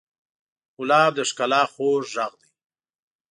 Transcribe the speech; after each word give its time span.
ګلاب 0.75 1.11
د 1.15 1.19
ښکلا 1.29 1.61
خوږ 1.73 2.03
غږ 2.15 2.31
دی. 2.41 2.49